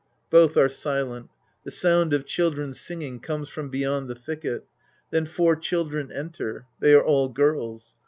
[0.31, 1.29] {Both are silent.
[1.63, 4.65] The sound of children singing comes from beyond the thicket.
[5.11, 6.65] Then four children enter.
[6.79, 7.95] They are all girls.